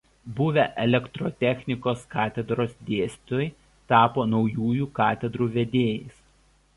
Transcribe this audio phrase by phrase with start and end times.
[0.37, 3.47] Buvę Elektrotechnikos katedros dėstytojai
[3.93, 6.17] tapo naujųjų katedrų vedėjais.